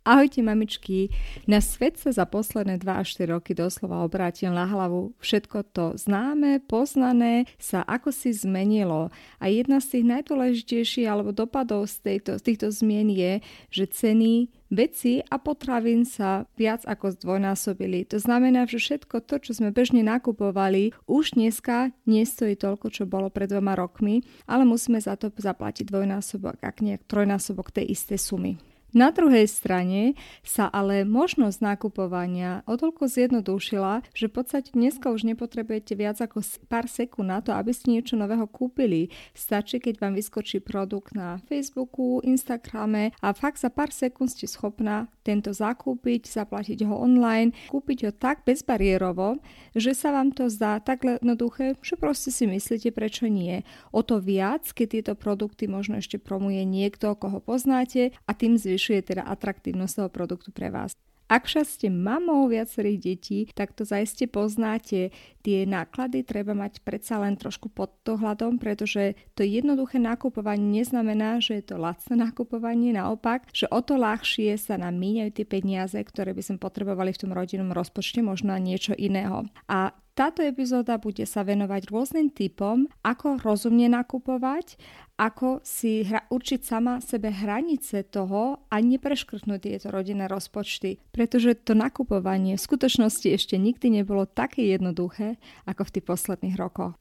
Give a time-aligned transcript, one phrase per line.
[0.00, 1.12] Ahojte mamičky,
[1.44, 5.12] na svet sa za posledné 2 až 4 roky doslova obrátil na hlavu.
[5.20, 9.12] Všetko to známe, poznané sa ako si zmenilo.
[9.36, 14.48] A jedna z tých najdôležitejších alebo dopadov z, tejto, z týchto zmien je, že ceny
[14.72, 18.08] veci a potravín sa viac ako zdvojnásobili.
[18.08, 23.28] To znamená, že všetko to, čo sme bežne nakupovali, už dneska nestojí toľko, čo bolo
[23.28, 28.69] pred dvoma rokmi, ale musíme za to zaplatiť dvojnásobok, ak nejak trojnásobok tej istej sumy.
[28.90, 35.22] Na druhej strane sa ale možnosť nakupovania o toľko zjednodušila, že v podstate dneska už
[35.30, 39.14] nepotrebujete viac ako pár sekúnd na to, aby ste niečo nového kúpili.
[39.30, 45.06] Stačí, keď vám vyskočí produkt na Facebooku, Instagrame a fakt za pár sekúnd ste schopná
[45.22, 49.38] tento zakúpiť, zaplatiť ho online, kúpiť ho tak bezbariérovo,
[49.70, 53.62] že sa vám to zdá tak jednoduché, že proste si myslíte, prečo nie.
[53.94, 58.79] O to viac, keď tieto produkty možno ešte promuje niekto, koho poznáte a tým zvyšuje
[58.80, 60.96] zvyšuje teda atraktívnosť toho produktu pre vás.
[61.30, 65.14] Ak však ste mamou viacerých detí, tak to zaiste poznáte.
[65.46, 71.62] Tie náklady treba mať predsa len trošku pod dohľadom, pretože to jednoduché nakupovanie neznamená, že
[71.62, 76.34] je to lacné nakupovanie, naopak, že o to ľahšie sa nám míňajú tie peniaze, ktoré
[76.34, 79.46] by sme potrebovali v tom rodinnom rozpočte, možno niečo iného.
[79.70, 84.76] A táto epizóda bude sa venovať rôznym typom, ako rozumne nakupovať
[85.20, 90.96] ako si hra, určiť sama sebe hranice toho a nepreškrtnúť tieto rodinné rozpočty.
[91.12, 95.36] Pretože to nakupovanie v skutočnosti ešte nikdy nebolo také jednoduché
[95.68, 96.96] ako v tých posledných rokoch.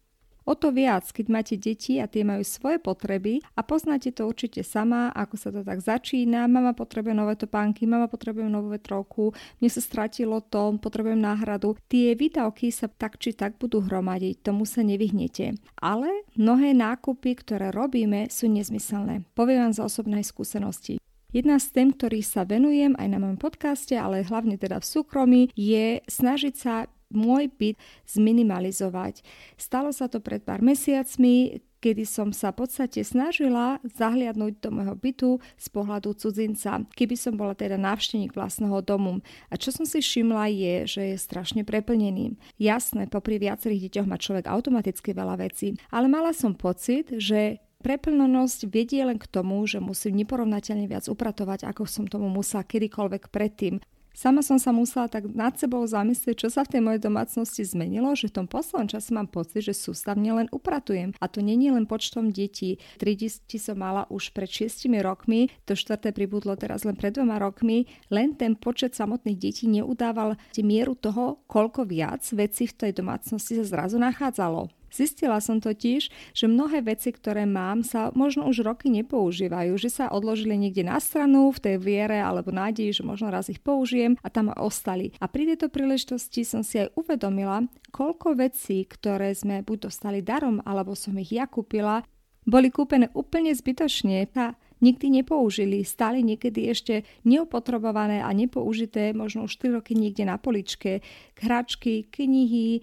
[0.49, 4.65] O to viac, keď máte deti a tie majú svoje potreby a poznáte to určite
[4.65, 6.49] sama, ako sa to tak začína.
[6.49, 9.29] Mama potrebuje nové topánky, mama potrebuje novú vetrovku,
[9.61, 11.77] mne sa stratilo to, potrebujem náhradu.
[11.85, 15.53] Tie výdavky sa tak či tak budú hromadiť, tomu sa nevyhnete.
[15.77, 19.29] Ale mnohé nákupy, ktoré robíme, sú nezmyselné.
[19.37, 20.97] Poviem vám z osobnej skúsenosti.
[21.29, 25.41] Jedna z tém, ktorých sa venujem aj na mojom podcaste, ale hlavne teda v súkromí,
[25.53, 27.75] je snažiť sa môj byt
[28.09, 29.21] zminimalizovať.
[29.57, 34.95] Stalo sa to pred pár mesiacmi, kedy som sa v podstate snažila zahliadnúť do môjho
[34.99, 39.23] bytu z pohľadu cudzinca, keby som bola teda návštevník vlastného domu.
[39.47, 42.35] A čo som si všimla je, že je strašne preplnený.
[42.59, 48.67] Jasné, popri viacerých deťoch má človek automaticky veľa vecí, ale mala som pocit, že Preplnenosť
[48.67, 53.79] vedie len k tomu, že musím neporovnateľne viac upratovať, ako som tomu musela kedykoľvek predtým.
[54.19, 58.11] Sama som sa musela tak nad sebou zamyslieť, čo sa v tej mojej domácnosti zmenilo,
[58.19, 61.15] že v tom poslednom čase mám pocit, že sústavne len upratujem.
[61.23, 62.83] A to není len počtom detí.
[62.99, 67.39] Tri deti som mala už pred 6 rokmi, to štvrté pribudlo teraz len pred dvoma
[67.39, 67.87] rokmi.
[68.11, 73.63] Len ten počet samotných detí neudával mieru toho, koľko viac vecí v tej domácnosti sa
[73.63, 74.78] zrazu nachádzalo.
[74.89, 80.09] Zistila som totiž, že mnohé veci, ktoré mám, sa možno už roky nepoužívajú, že sa
[80.09, 84.27] odložili niekde na stranu v tej viere alebo nádeji, že možno raz ich použijem a
[84.27, 85.13] tam ostali.
[85.21, 90.61] A pri tejto príležitosti som si aj uvedomila, koľko vecí, ktoré sme buď dostali darom,
[90.65, 92.03] alebo som ich ja kúpila,
[92.49, 99.59] boli kúpené úplne zbytočne a nikdy nepoužili, stáli niekedy ešte neopotrebované a nepoužité, možno už
[99.59, 101.03] 4 roky niekde na poličke,
[101.37, 102.81] hračky, knihy,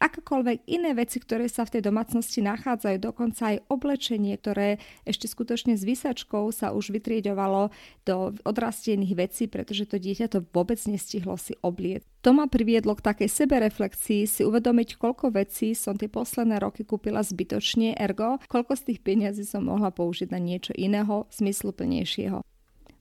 [0.00, 5.76] akékoľvek iné veci, ktoré sa v tej domácnosti nachádzajú, dokonca aj oblečenie, ktoré ešte skutočne
[5.76, 7.68] s vysačkou sa už vytriedovalo
[8.08, 12.02] do odrastených vecí, pretože to dieťa to vôbec nestihlo si oblieť.
[12.24, 17.20] To ma priviedlo k takej sebereflexii, si uvedomiť, koľko vecí som tie posledné roky kúpila
[17.20, 22.40] zbytočne, ergo, koľko z tých peniazí som mohla použiť na niečo iného, zmysluplnejšieho.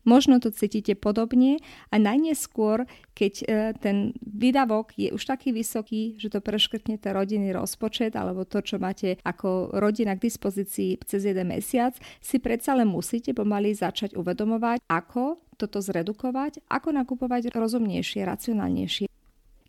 [0.07, 1.59] Možno to cítite podobne
[1.91, 3.45] a najneskôr, keď e,
[3.77, 9.19] ten výdavok je už taký vysoký, že to preškrtnete rodinný rozpočet alebo to, čo máte
[9.27, 15.43] ako rodina k dispozícii cez jeden mesiac, si predsa len musíte pomaly začať uvedomovať, ako
[15.59, 19.11] toto zredukovať, ako nakupovať rozumnejšie, racionálnejšie.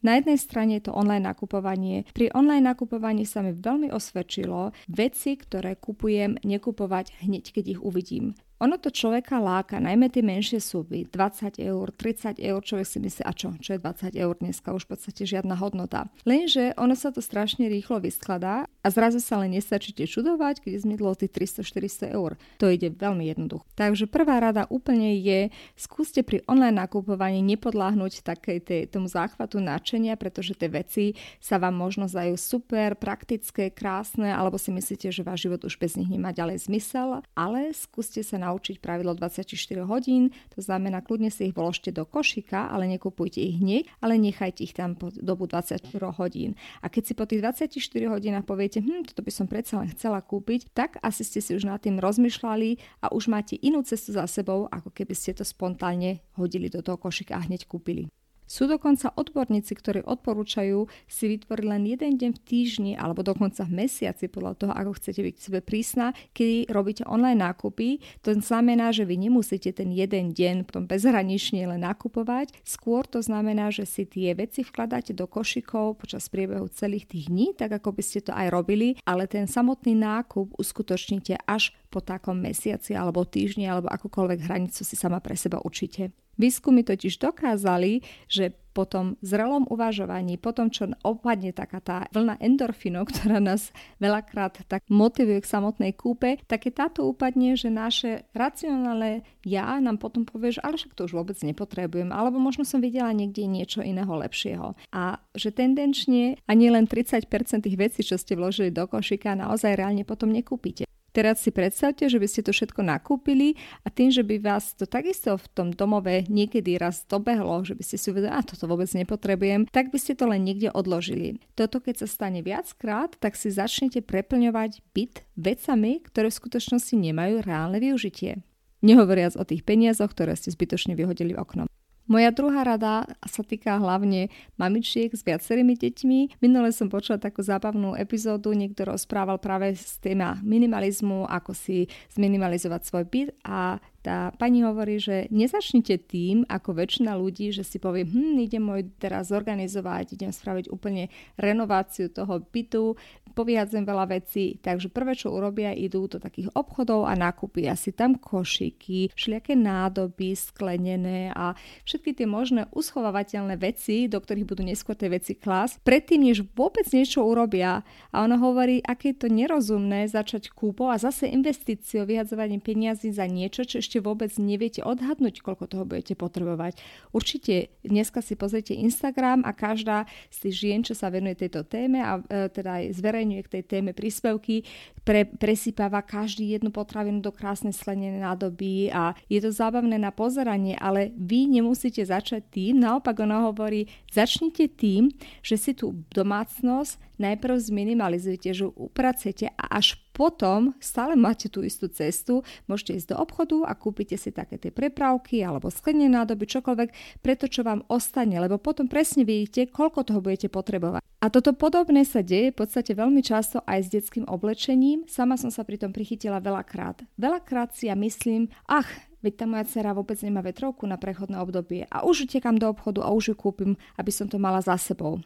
[0.01, 2.09] Na jednej strane je to online nakupovanie.
[2.17, 8.33] Pri online nakupovaní sa mi veľmi osvedčilo veci, ktoré kupujem, nekupovať hneď, keď ich uvidím.
[8.61, 13.23] Ono to človeka láka, najmä tie menšie sumy, 20 eur, 30 eur, človek si myslí,
[13.25, 16.13] a čo, čo je 20 eur dneska, už v podstate žiadna hodnota.
[16.29, 21.17] Lenže ono sa to strašne rýchlo vyskladá a zrazu sa len nestačíte čudovať, keď zmidlo
[21.17, 21.33] tých
[21.65, 22.37] 300-400 eur.
[22.61, 23.65] To ide veľmi jednoducho.
[23.73, 25.49] Takže prvá rada úplne je,
[25.81, 31.73] skúste pri online nakupovaní nepodláhnuť takej tej, tomu záchvatu nadšenia, pretože tie veci sa vám
[31.73, 36.37] možno zdajú super, praktické, krásne, alebo si myslíte, že váš život už bez nich nemá
[36.37, 39.47] ďalej zmysel, ale skúste sa na naučiť pravidlo 24
[39.87, 44.67] hodín, to znamená, kľudne si ich vložte do košika, ale nekupujte ich hneď, ale nechajte
[44.67, 45.87] ich tam po dobu 24
[46.19, 46.59] hodín.
[46.83, 50.23] A keď si po tých 24 hodinách poviete, hm, toto by som predsa len chcela
[50.23, 54.31] kúpiť, tak asi ste si už nad tým rozmýšľali a už máte inú cestu za
[54.31, 58.07] sebou, ako keby ste to spontánne hodili do toho košika a hneď kúpili.
[58.51, 63.87] Sú dokonca odborníci, ktorí odporúčajú si vytvoriť len jeden deň v týždni alebo dokonca v
[63.87, 68.03] mesiaci podľa toho, ako chcete byť sebe prísna, kedy robíte online nákupy.
[68.27, 72.59] To znamená, že vy nemusíte ten jeden deň potom bezhranične len nakupovať.
[72.67, 77.55] Skôr to znamená, že si tie veci vkladáte do košikov počas priebehu celých tých dní,
[77.55, 82.39] tak ako by ste to aj robili, ale ten samotný nákup uskutočníte až po takom
[82.39, 86.15] mesiaci alebo týždni alebo akúkoľvek hranicu si sama pre seba určite.
[86.41, 92.39] Výskumy totiž dokázali, že po tom zrelom uvažovaní, po tom, čo opadne taká tá vlna
[92.41, 98.25] endorfinov, ktorá nás veľakrát tak motivuje k samotnej kúpe, tak je táto upadne, že naše
[98.33, 102.79] racionálne ja nám potom povie, že ale však to už vôbec nepotrebujem, alebo možno som
[102.81, 104.79] videla niekde niečo iného lepšieho.
[104.95, 107.27] A že tendenčne ani len 30%
[107.67, 110.87] tých vecí, čo ste vložili do košika, naozaj reálne potom nekúpite.
[111.11, 114.87] Teraz si predstavte, že by ste to všetko nakúpili a tým, že by vás to
[114.87, 118.87] takisto v tom domove niekedy raz dobehlo, že by ste si uvedali, a toto vôbec
[118.95, 121.43] nepotrebujem, tak by ste to len niekde odložili.
[121.59, 127.43] Toto keď sa stane viackrát, tak si začnete preplňovať byt vecami, ktoré v skutočnosti nemajú
[127.43, 128.47] reálne využitie.
[128.81, 131.69] Nehovoriac o tých peniazoch, ktoré ste zbytočne vyhodili oknom.
[132.11, 136.43] Moja druhá rada sa týka hlavne mamičiek s viacerými deťmi.
[136.43, 142.83] Minule som počula takú zábavnú epizódu, niekto rozprával práve z téma minimalizmu, ako si zminimalizovať
[142.83, 148.09] svoj byt a tá pani hovorí, že nezačnite tým, ako väčšina ľudí, že si povie,
[148.09, 152.97] hm, idem môj teraz zorganizovať, idem spraviť úplne renováciu toho bytu,
[153.33, 158.19] povyhadzujem veľa vecí, takže prvé, čo urobia, idú do takých obchodov a nakúpia si tam
[158.19, 161.55] košiky, všelijaké nádoby sklenené a
[161.87, 166.89] všetky tie možné uschovávateľné veci, do ktorých budú neskôr tie veci klásť, predtým, než vôbec
[166.91, 167.87] niečo urobia.
[168.11, 173.29] A ona hovorí, aké je to nerozumné začať kúpou a zase investíciou, vyhadzovaním peniazy za
[173.29, 176.79] niečo, čo ešte vôbec neviete odhadnúť, koľko toho budete potrebovať.
[177.11, 181.99] Určite dneska si pozrite Instagram a každá z tých žien, čo sa venuje tejto téme
[181.99, 184.63] a e, teda aj zverejňuje k tej téme príspevky,
[185.05, 190.77] pre, presypáva každý jednu potravinu do krásnej slenenej nádoby a je to zábavné na pozeranie,
[190.77, 197.55] ale vy nemusíte začať tým, naopak ona hovorí, začnite tým, že si tú domácnosť najprv
[197.61, 203.57] zminimalizujete, že upracete a až potom stále máte tú istú cestu, môžete ísť do obchodu
[203.69, 208.57] a kúpite si také tie prepravky alebo sklenené nádoby, čokoľvek, preto čo vám ostane, lebo
[208.61, 211.01] potom presne vidíte, koľko toho budete potrebovať.
[211.21, 214.90] A toto podobné sa deje v podstate veľmi často aj s detským oblečením.
[215.07, 217.03] Sama som sa pri tom prichytila veľakrát.
[217.19, 218.89] Veľakrát si ja myslím, ach,
[219.21, 223.05] veď tá moja dcera vôbec nemá vetrovku na prechodné obdobie a už utekam do obchodu
[223.05, 225.21] a už ju kúpim, aby som to mala za sebou.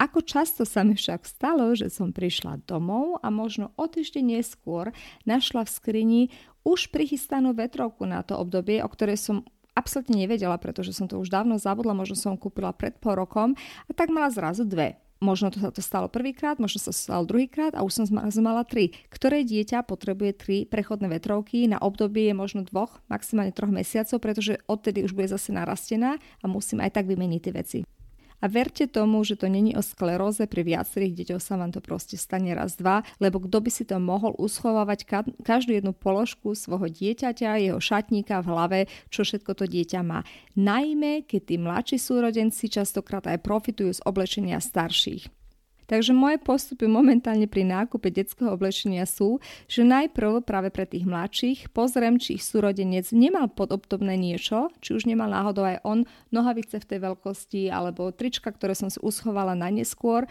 [0.00, 4.96] Ako často sa mi však stalo, že som prišla domov a možno o týždeň neskôr
[5.28, 6.22] našla v skrini
[6.64, 9.44] už prichystanú vetrovku na to obdobie, o ktorej som
[9.76, 13.52] absolútne nevedela, pretože som to už dávno zabudla, možno som kúpila pred pol rokom
[13.86, 14.96] a tak mala zrazu dve.
[15.20, 18.04] Možno to sa to stalo prvýkrát, možno sa to stalo druhýkrát a už som
[18.40, 18.96] mala tri.
[19.12, 25.04] Ktoré dieťa potrebuje tri prechodné vetrovky na obdobie možno dvoch, maximálne troch mesiacov, pretože odtedy
[25.04, 27.78] už bude zase narastená a musím aj tak vymeniť tie veci.
[28.40, 32.16] A verte tomu, že to není o skleróze, pri viacerých deťoch sa vám to proste
[32.16, 35.04] stane raz, dva, lebo kto by si to mohol uschovávať
[35.44, 38.78] každú jednu položku svojho dieťaťa, jeho šatníka v hlave,
[39.08, 40.24] čo všetko to dieťa má.
[40.56, 45.39] Najmä, keď tí mladší súrodenci častokrát aj profitujú z oblečenia starších.
[45.90, 51.74] Takže moje postupy momentálne pri nákupe detského oblečenia sú, že najprv práve pre tých mladších
[51.74, 56.88] pozriem, či ich súrodenec nemal podobné niečo, či už nemal náhodou aj on nohavice v
[56.94, 60.30] tej veľkosti alebo trička, ktoré som si uschovala na neskôr.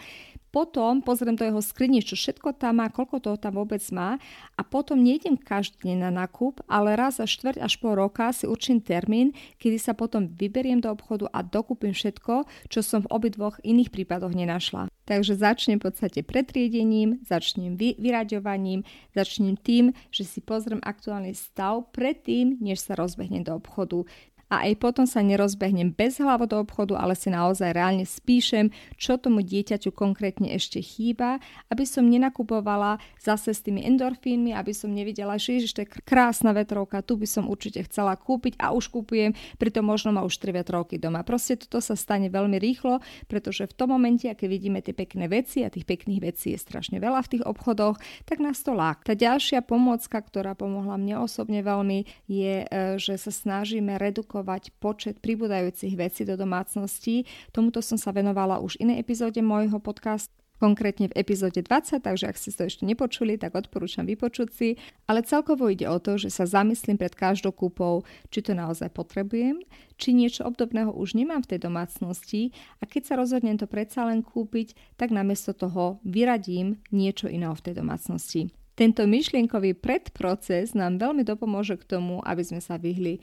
[0.50, 4.18] Potom pozriem do jeho skrine, čo všetko tam má, koľko toho tam vôbec má
[4.58, 8.50] a potom nejdem každý deň na nákup, ale raz za štvrť až pol roka si
[8.50, 9.30] určím termín,
[9.62, 14.34] kedy sa potom vyberiem do obchodu a dokúpim všetko, čo som v obidvoch iných prípadoch
[14.34, 14.90] nenašla.
[15.10, 21.90] Takže začnem v podstate pretriedením, začnem vy, vyraďovaním, začnem tým, že si pozriem aktuálny stav
[21.90, 24.06] predtým, než sa rozbehnem do obchodu
[24.50, 29.14] a aj potom sa nerozbehnem bez hlavo do obchodu, ale si naozaj reálne spíšem, čo
[29.14, 31.38] tomu dieťaťu konkrétne ešte chýba,
[31.70, 36.98] aby som nenakupovala zase s tými endorfínmi, aby som nevidela, že ježiš, to krásna vetrovka,
[37.06, 40.98] tu by som určite chcela kúpiť a už kúpujem, pritom možno má už 3 vetrovky
[40.98, 41.22] doma.
[41.22, 42.98] Proste toto sa stane veľmi rýchlo,
[43.30, 46.98] pretože v tom momente, keď vidíme tie pekné veci a tých pekných vecí je strašne
[46.98, 49.06] veľa v tých obchodoch, tak nás to lák.
[49.06, 54.72] Tá ďalšia pomôcka, ktorá pomohla mne osobne veľmi, je, e, že sa snažíme redukovať redukovať
[54.80, 57.28] počet pribúdajúcich vecí do domácností.
[57.52, 62.36] Tomuto som sa venovala už inej epizóde môjho podcastu konkrétne v epizóde 20, takže ak
[62.36, 64.68] ste to ešte nepočuli, tak odporúčam vypočuť si.
[65.08, 69.64] Ale celkovo ide o to, že sa zamyslím pred každou kúpou, či to naozaj potrebujem,
[69.96, 74.20] či niečo obdobného už nemám v tej domácnosti a keď sa rozhodnem to predsa len
[74.20, 78.52] kúpiť, tak namiesto toho vyradím niečo iného v tej domácnosti.
[78.76, 83.20] Tento myšlienkový predproces nám veľmi dopomôže k tomu, aby sme sa vyhli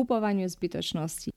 [0.00, 1.36] kupovaniu zbytočnosti.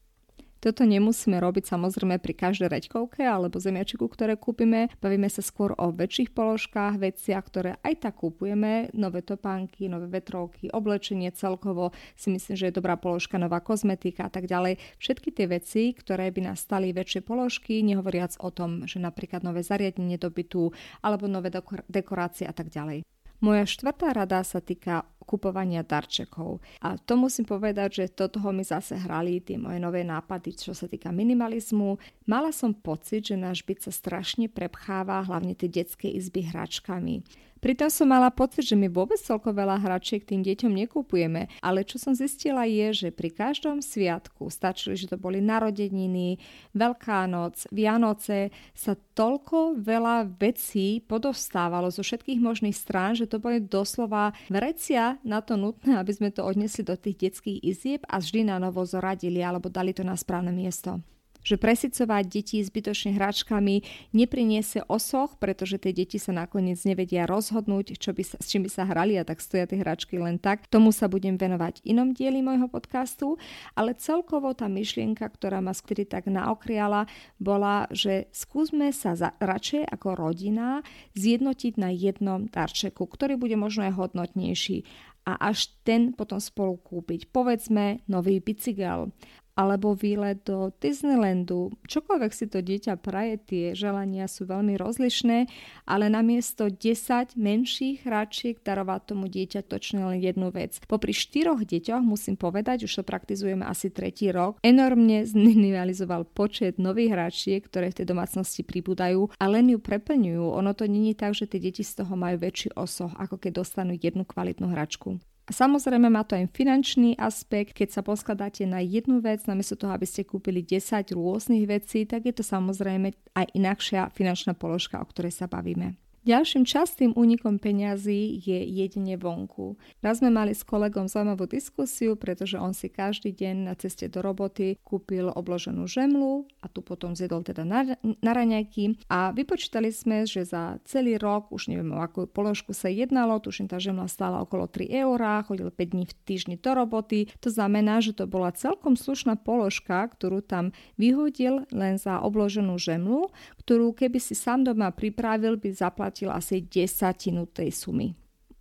[0.63, 4.88] Toto nemusíme robiť samozrejme pri každej reďkovke alebo zemiačiku, ktoré kúpime.
[5.03, 8.88] Bavíme sa skôr o väčších položkách, veciach, ktoré aj tak kúpujeme.
[8.96, 14.32] Nové topánky, nové vetrovky, oblečenie celkovo si myslím, že je dobrá položka, nová kozmetika a
[14.32, 14.79] tak ďalej.
[15.03, 19.67] Všetky tie veci, ktoré by nás stali väčšie položky, nehovoriac o tom, že napríklad nové
[19.67, 20.72] zariadenie do bytu
[21.03, 21.51] alebo nové
[21.91, 23.03] dekorácie a tak ďalej.
[23.43, 26.60] Moja štvrtá rada sa týka kupovania darčekov.
[26.84, 30.75] A to musím povedať, že do toho mi zase hrali tie moje nové nápady, čo
[30.75, 31.98] sa týka minimalizmu.
[32.27, 37.24] Mala som pocit, že náš byt sa strašne prepcháva, hlavne tie detské izby hračkami.
[37.63, 41.96] Pritom som mala pocit, že my vôbec toľko veľa hračiek tým deťom nekupujeme, ale čo
[41.96, 46.43] som zistila je, že pri každom sviatku, stačili, že to boli narodeniny,
[46.75, 53.63] Veľká noc, Vianoce, sa toľko veľa vecí podostávalo zo všetkých možných strán, že to boli
[53.63, 58.43] doslova vrecia na to nutné, aby sme to odnesli do tých detských izieb a vždy
[58.43, 61.00] na novo zoradili alebo dali to na správne miesto
[61.44, 63.84] že presycovať deti zbytočne hračkami
[64.16, 68.72] nepriniesie osoch, pretože tie deti sa nakoniec nevedia rozhodnúť, čo by sa, s čím by
[68.72, 70.68] sa hrali a tak stoja tie hračky len tak.
[70.68, 73.38] Tomu sa budem venovať inom dieli môjho podcastu,
[73.78, 77.06] ale celkovo tá myšlienka, ktorá ma skôr tak naokriala,
[77.38, 80.82] bola, že skúsme sa za, radšej ako rodina
[81.14, 84.88] zjednotiť na jednom darčeku, ktorý bude možno aj hodnotnejší
[85.24, 87.32] a až ten potom spolu kúpiť.
[87.32, 89.16] Povedzme nový bicykel
[89.54, 91.74] alebo výlet do Disneylandu.
[91.86, 95.46] Čokoľvek si to dieťa praje, tie želania sú veľmi rozlišné,
[95.86, 100.82] ale namiesto 10 menších hračiek darovať tomu dieťa točne len jednu vec.
[100.90, 107.14] Popri štyroch deťoch musím povedať, už to praktizujeme asi tretí rok, enormne zminimalizoval počet nových
[107.14, 110.44] hračiek, ktoré v tej domácnosti pribúdajú a len ju preplňujú.
[110.50, 113.94] Ono to není tak, že tie deti z toho majú väčší osoch, ako keď dostanú
[113.94, 115.22] jednu kvalitnú hračku.
[115.44, 119.92] A samozrejme má to aj finančný aspekt, keď sa poskladáte na jednu vec, namiesto toho,
[119.92, 125.10] aby ste kúpili 10 rôznych vecí, tak je to samozrejme aj inakšia finančná položka, o
[125.10, 126.00] ktorej sa bavíme.
[126.24, 129.75] Ďalším častým únikom peňazí je jedenie vonku.
[130.00, 134.24] Raz sme mali s kolegom zaujímavú diskusiu, pretože on si každý deň na ceste do
[134.24, 140.24] roboty kúpil obloženú žemlu a tu potom zjedol teda na, na raňajky a vypočítali sme,
[140.24, 144.39] že za celý rok, už neviem o akú položku sa jednalo, tuším tá žemla stála
[144.48, 148.56] okolo 3 eurá, chodil 5 dní v týždni do roboty, to znamená, že to bola
[148.56, 153.27] celkom slušná položka, ktorú tam vyhodil len za obloženú žemlu,
[153.60, 158.13] ktorú keby si sám doma pripravil, by zaplatil zaplatil asi desatinu tej sumy.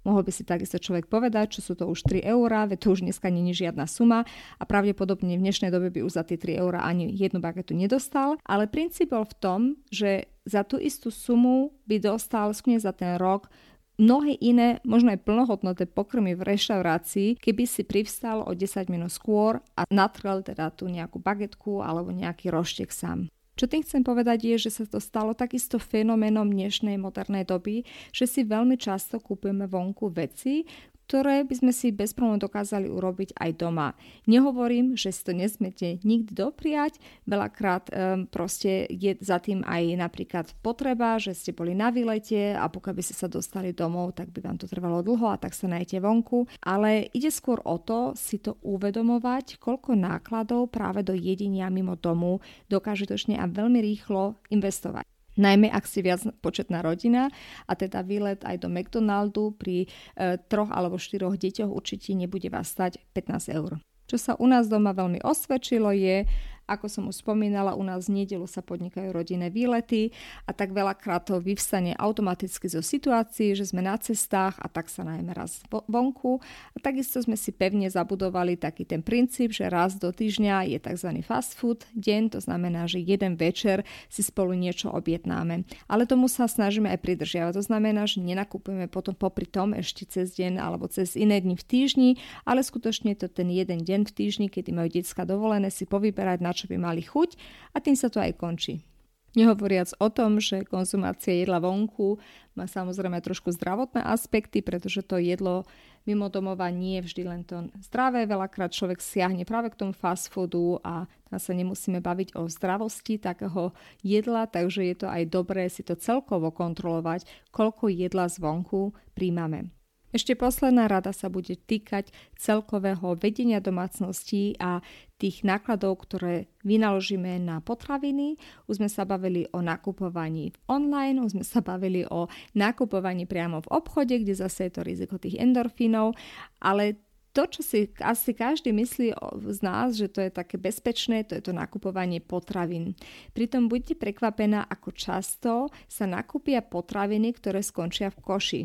[0.02, 3.06] Mohol by si takisto človek povedať, čo sú to už 3 eurá, veď to už
[3.06, 4.26] dneska není žiadna suma
[4.58, 8.34] a pravdepodobne v dnešnej dobe by už za tie 3 eurá ani jednu bagetu nedostal.
[8.42, 9.60] Ale princíp bol v tom,
[9.94, 13.46] že za tú istú sumu by dostal skôr za ten rok
[13.94, 19.62] mnohé iné, možno aj plnohodnotné pokrmy v reštaurácii, keby si privstal o 10 minút skôr
[19.78, 23.30] a natrel teda tú nejakú bagetku alebo nejaký roštek sám.
[23.52, 28.24] Čo tým chcem povedať je, že sa to stalo takisto fenoménom dnešnej modernej doby, že
[28.24, 30.64] si veľmi často kúpujeme vonku veci,
[31.12, 33.92] ktoré by sme si bez problémov dokázali urobiť aj doma.
[34.24, 36.96] Nehovorím, že si to nesmiete nikdy dopriať,
[37.28, 42.64] veľakrát um, proste je za tým aj napríklad potreba, že ste boli na výlete a
[42.72, 45.68] pokiaľ by ste sa dostali domov, tak by vám to trvalo dlho a tak sa
[45.68, 46.48] najete vonku.
[46.64, 52.40] Ale ide skôr o to si to uvedomovať, koľko nákladov práve do jedenia mimo domu
[52.72, 55.04] dokáže točne a veľmi rýchlo investovať.
[55.36, 57.32] Najmä ak si viac početná rodina
[57.64, 62.68] a teda výlet aj do McDonaldu pri e, troch alebo štyroch deťoch určite nebude vás
[62.68, 63.80] stať 15 eur.
[64.12, 66.28] Čo sa u nás doma veľmi osvedčilo je,
[66.66, 70.14] ako som už spomínala, u nás v nedelu sa podnikajú rodinné výlety
[70.46, 75.02] a tak veľakrát to vyvstane automaticky zo situácií, že sme na cestách a tak sa
[75.02, 76.38] najmä raz vonku.
[76.74, 81.10] A takisto sme si pevne zabudovali taký ten princíp, že raz do týždňa je tzv.
[81.26, 85.66] fast food deň, to znamená, že jeden večer si spolu niečo objednáme.
[85.90, 87.58] Ale tomu sa snažíme aj pridržiavať.
[87.58, 91.64] To znamená, že nenakupujeme potom popri tom ešte cez deň alebo cez iné dni v
[91.66, 92.10] týždni,
[92.46, 96.51] ale skutočne to ten jeden deň v týždni, kedy majú detská dovolené, si povyberať na
[96.52, 97.36] čo by mali chuť
[97.74, 98.84] a tým sa to aj končí.
[99.32, 102.20] Nehovoriac o tom, že konzumácia jedla vonku
[102.52, 105.64] má samozrejme trošku zdravotné aspekty, pretože to jedlo
[106.04, 108.28] mimo domova nie je vždy len to zdravé.
[108.28, 113.16] Veľakrát človek siahne práve k tomu fast foodu a tam sa nemusíme baviť o zdravosti
[113.16, 113.72] takého
[114.04, 119.72] jedla, takže je to aj dobré si to celkovo kontrolovať, koľko jedla zvonku príjmame.
[120.12, 124.84] Ešte posledná rada sa bude týkať celkového vedenia domácností a
[125.16, 128.36] tých nákladov, ktoré vynaložíme na potraviny.
[128.68, 133.72] Už sme sa bavili o nakupovaní online, už sme sa bavili o nakupovaní priamo v
[133.72, 136.12] obchode, kde zase je to riziko tých endorfínov,
[136.60, 137.00] ale
[137.32, 139.16] to, čo si asi každý myslí
[139.48, 142.92] z nás, že to je také bezpečné, to je to nakupovanie potravín.
[143.32, 145.52] Pritom buďte prekvapená, ako často
[145.88, 148.62] sa nakúpia potraviny, ktoré skončia v koši.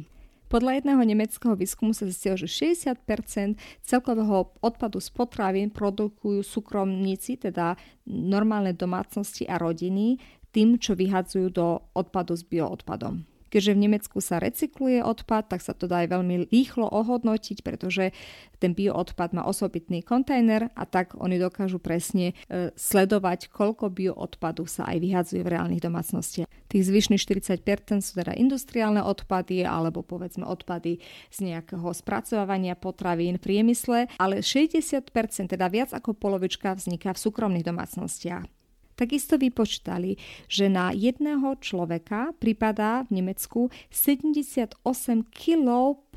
[0.47, 7.75] Podľa jedného nemeckého výskumu sa zistilo, že 60% celkového odpadu z potravín produkujú súkromníci, teda
[8.07, 10.15] normálne domácnosti a rodiny,
[10.55, 13.36] tým, čo vyhadzujú do odpadu s bioodpadom.
[13.47, 18.11] Keďže v Nemecku sa recykluje odpad, tak sa to dá aj veľmi rýchlo ohodnotiť, pretože
[18.57, 24.89] ten bioodpad má osobitný kontajner a tak oni dokážu presne e, sledovať, koľko bioodpadu sa
[24.89, 26.49] aj vyhadzuje v reálnych domácnostiach.
[26.67, 30.99] Tých zvyšných 40% sú teda industriálne odpady alebo povedzme odpady
[31.29, 35.13] z nejakého spracovania potravín v priemysle, ale 60%,
[35.47, 38.56] teda viac ako polovička vzniká v súkromných domácnostiach.
[38.97, 40.17] Takisto vypočítali,
[40.49, 44.81] že na jedného človeka pripadá v Nemecku 78
[45.29, 45.67] kg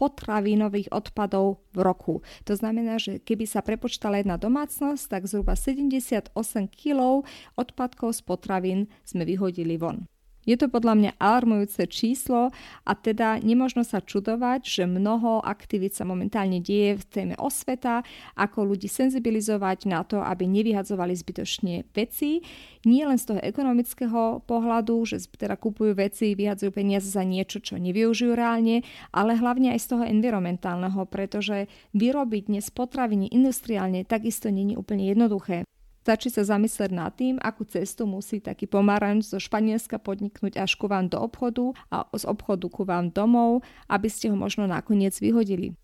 [0.01, 2.14] potravinových odpadov v roku.
[2.49, 6.33] To znamená, že keby sa prepočítala jedna domácnosť, tak zhruba 78
[6.73, 7.21] kg
[7.61, 10.09] odpadkov z potravín sme vyhodili von.
[10.48, 12.48] Je to podľa mňa alarmujúce číslo
[12.88, 18.00] a teda nemožno sa čudovať, že mnoho aktivít sa momentálne deje v téme osveta,
[18.40, 22.40] ako ľudí senzibilizovať na to, aby nevyhadzovali zbytočne veci.
[22.88, 27.76] Nie len z toho ekonomického pohľadu, že teda kupujú veci, vyhadzujú peniaze za niečo, čo
[27.76, 28.81] nevyužijú reálne,
[29.12, 35.68] ale hlavne aj z toho environmentálneho, pretože vyrobiť dnes potraviny industriálne takisto není úplne jednoduché.
[36.00, 40.88] Stačí sa zamyslieť nad tým, akú cestu musí taký pomaranč zo Španielska podniknúť až ku
[40.88, 45.76] vám do obchodu a z obchodu ku vám domov, aby ste ho možno nakoniec vyhodili.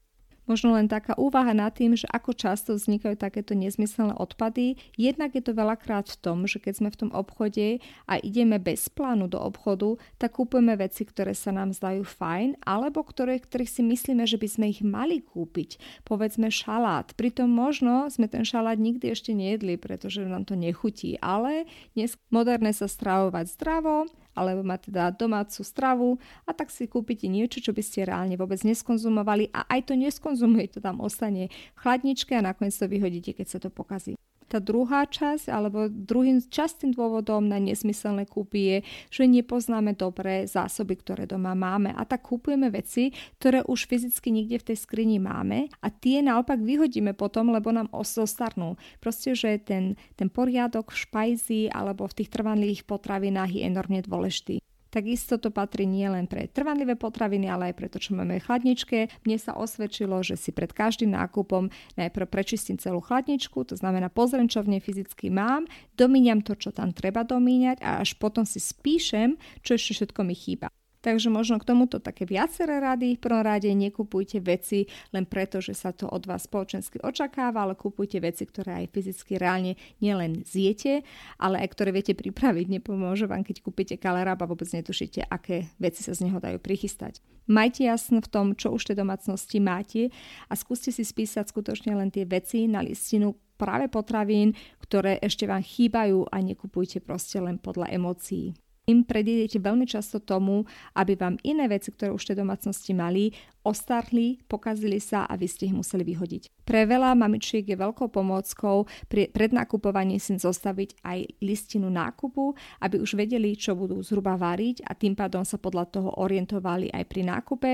[0.46, 4.78] Možno len taká úvaha nad tým, že ako často vznikajú takéto nezmyselné odpady.
[4.94, 8.86] Jednak je to veľakrát v tom, že keď sme v tom obchode a ideme bez
[8.86, 13.82] plánu do obchodu, tak kúpujeme veci, ktoré sa nám zdajú fajn, alebo ktoré, ktorých si
[13.82, 16.02] myslíme, že by sme ich mali kúpiť.
[16.06, 17.10] Povedzme šalát.
[17.18, 21.18] Pritom možno sme ten šalát nikdy ešte nejedli, pretože nám to nechutí.
[21.18, 21.66] Ale
[21.98, 27.64] dnes moderné sa stravovať zdravo, alebo má teda domácu stravu a tak si kúpite niečo,
[27.64, 32.36] čo by ste reálne vôbec neskonzumovali a aj to neskonzumujete, to tam ostane v chladničke
[32.36, 34.14] a nakoniec to vyhodíte, keď sa to pokazí.
[34.46, 38.78] Tá druhá časť, alebo druhým častým dôvodom na nesmyselné kúpy je,
[39.10, 44.62] že nepoznáme dobré zásoby, ktoré doma máme a tak kúpujeme veci, ktoré už fyzicky niekde
[44.62, 48.78] v tej skrini máme a tie naopak vyhodíme potom, lebo nám zostarnú.
[49.02, 54.62] Proste, že ten, ten poriadok v špajzi alebo v tých trvanlivých potravinách je enormne dôležitý.
[54.96, 59.12] Takisto to patrí nielen pre trvanlivé potraviny, ale aj pre to, čo máme v chladničke.
[59.28, 61.68] Mne sa osvedčilo, že si pred každým nákupom
[62.00, 65.68] najprv prečistím celú chladničku, to znamená pozriem, čo v nej fyzicky mám,
[66.00, 70.32] domíňam to, čo tam treba domíňať a až potom si spíšem, čo ešte všetko mi
[70.32, 70.72] chýba.
[71.06, 73.14] Takže možno k tomuto také viaceré rady.
[73.14, 77.78] V prvom rade nekupujte veci len preto, že sa to od vás spoločensky očakáva, ale
[77.78, 81.06] kupujte veci, ktoré aj fyzicky reálne nielen zjete,
[81.38, 82.82] ale aj ktoré viete pripraviť.
[82.82, 87.22] Nepomôže vám, keď kúpite kalerab a vôbec netušíte, aké veci sa z neho dajú prichystať.
[87.46, 90.10] Majte jasno v tom, čo už tej domácnosti máte
[90.50, 95.62] a skúste si spísať skutočne len tie veci na listinu práve potravín, ktoré ešte vám
[95.62, 100.62] chýbajú a nekupujte proste len podľa emócií im predídete veľmi často tomu,
[100.94, 103.34] aby vám iné veci, ktoré už tej domácnosti mali,
[103.66, 106.46] ostarli, pokazili sa a vy ste ich museli vyhodiť.
[106.66, 113.14] Pre veľa mamičiek je veľkou pomôckou pri prednakupovaní si zostaviť aj listinu nákupu, aby už
[113.14, 117.70] vedeli, čo budú zhruba variť a tým pádom sa podľa toho orientovali aj pri nákupe.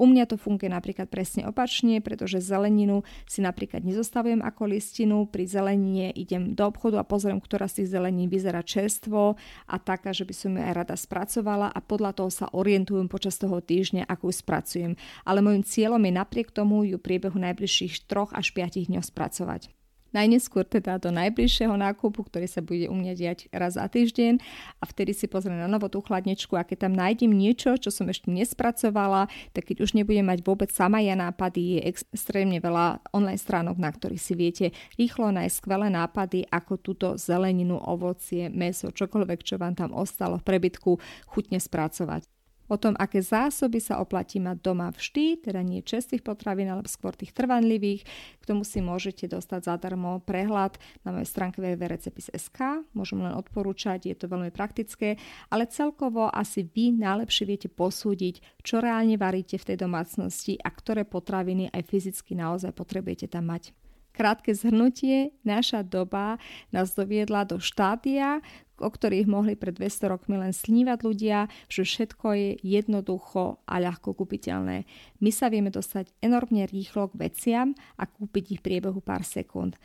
[0.00, 5.44] U mňa to funguje napríklad presne opačne, pretože zeleninu si napríklad nezostavujem ako listinu, pri
[5.44, 9.36] zelenine idem do obchodu a pozriem, ktorá z tých zelenín vyzerá čerstvo
[9.68, 13.36] a taká, že by som ju aj rada spracovala a podľa toho sa orientujem počas
[13.36, 14.92] toho týždňa, ako ju spracujem
[15.30, 19.70] ale môjim cieľom je napriek tomu ju priebehu najbližších 3 až 5 dňov spracovať.
[20.10, 24.42] Najneskôr teda do najbližšieho nákupu, ktorý sa bude u mňa diať raz za týždeň
[24.82, 28.10] a vtedy si pozriem na novú tú chladničku a keď tam nájdem niečo, čo som
[28.10, 33.38] ešte nespracovala, tak keď už nebudem mať vôbec sama ja nápady, je extrémne veľa online
[33.38, 34.66] stránok, na ktorých si viete
[34.98, 40.46] rýchlo nájsť skvelé nápady, ako túto zeleninu, ovocie, meso, čokoľvek, čo vám tam ostalo v
[40.46, 40.98] prebytku,
[41.30, 42.39] chutne spracovať.
[42.70, 47.10] O tom, aké zásoby sa oplatí mať doma vždy, teda nie čerstvých potravín, ale skôr
[47.18, 48.06] tých trvanlivých.
[48.38, 52.86] K tomu si môžete dostať zadarmo prehľad na mojej stránke www.recepis.sk.
[52.94, 55.18] Môžem len odporúčať, je to veľmi praktické,
[55.50, 61.02] ale celkovo asi vy najlepšie viete posúdiť, čo reálne varíte v tej domácnosti a ktoré
[61.02, 63.74] potraviny aj fyzicky naozaj potrebujete tam mať.
[64.10, 66.36] Krátke zhrnutie, naša doba
[66.74, 68.42] nás doviedla do štádia,
[68.80, 74.16] o ktorých mohli pred 200 rokmi len snívať ľudia, že všetko je jednoducho a ľahko
[74.16, 74.88] kúpiteľné.
[75.20, 77.68] My sa vieme dostať enormne rýchlo k veciam
[78.00, 79.76] a kúpiť ich v priebehu pár sekúnd.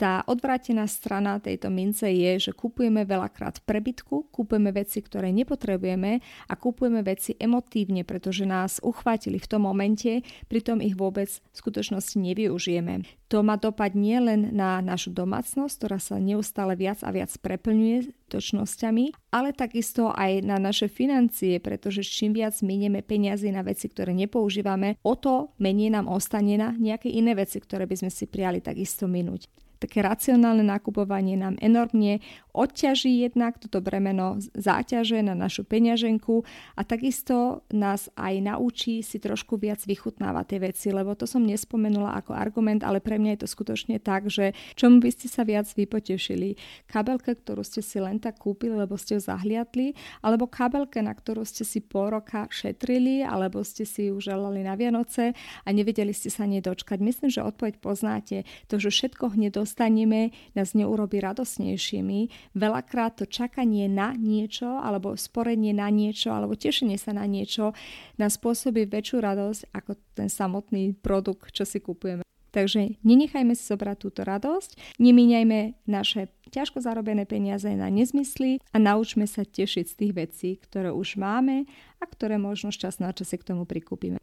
[0.00, 6.54] Tá odvrátená strana tejto mince je, že kupujeme veľakrát prebytku, kupujeme veci, ktoré nepotrebujeme a
[6.56, 13.04] kupujeme veci emotívne, pretože nás uchvátili v tom momente, pritom ich vôbec v skutočnosti nevyužijeme.
[13.28, 19.36] To má dopad nielen na našu domácnosť, ktorá sa neustále viac a viac preplňuje točnosťami,
[19.36, 24.96] ale takisto aj na naše financie, pretože čím viac minieme peniazy na veci, ktoré nepoužívame,
[25.04, 29.04] o to menej nám ostane na nejaké iné veci, ktoré by sme si prijali takisto
[29.04, 32.20] minúť také racionálne nakupovanie nám enormne
[32.52, 36.44] odťaží jednak toto bremeno záťaže na našu peňaženku
[36.76, 42.20] a takisto nás aj naučí si trošku viac vychutnávať tie veci, lebo to som nespomenula
[42.20, 45.70] ako argument, ale pre mňa je to skutočne tak, že čomu by ste sa viac
[45.72, 46.60] vypotešili?
[46.90, 51.46] Kabelke, ktorú ste si len tak kúpili, lebo ste ju zahliadli, alebo kabelke, na ktorú
[51.46, 55.32] ste si pol roka šetrili, alebo ste si ju želali na Vianoce
[55.64, 56.98] a nevedeli ste sa nedočkať.
[57.00, 58.42] Myslím, že odpoveď poznáte.
[58.68, 62.50] To, že všetko hneď dostaneme, nás neurobi radosnejšími.
[62.58, 67.70] Veľakrát to čakanie na niečo, alebo sporenie na niečo, alebo tešenie sa na niečo
[68.18, 72.26] nás spôsobí väčšiu radosť ako ten samotný produkt, čo si kupujeme.
[72.50, 79.22] Takže nenechajme si zobrať túto radosť, nemíňajme naše ťažko zarobené peniaze na nezmysly a naučme
[79.30, 81.70] sa tešiť z tých vecí, ktoré už máme
[82.02, 84.19] a ktoré možno na čase k tomu prikúpime.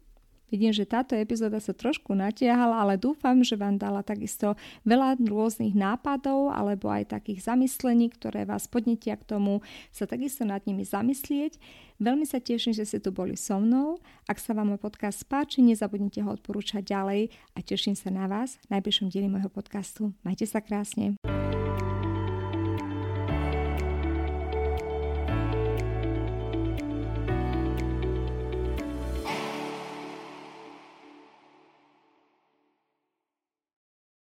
[0.48, 4.56] Vidím, že táto epizóda sa trošku natiahala, ale dúfam, že vám dala takisto
[4.88, 9.60] veľa rôznych nápadov alebo aj takých zamyslení, ktoré vás podnetia k tomu
[9.92, 11.60] sa takisto nad nimi zamyslieť.
[11.98, 13.98] Veľmi sa teším, že ste tu boli so mnou.
[14.30, 18.56] Ak sa vám môj podcast páči, nezabudnite ho odporúčať ďalej a teším sa na vás
[18.70, 20.14] v najbližšom dieli môjho podcastu.
[20.22, 21.18] Majte sa krásne.